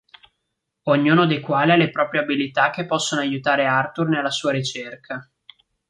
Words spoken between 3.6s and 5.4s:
Arthur nella sua ricerca.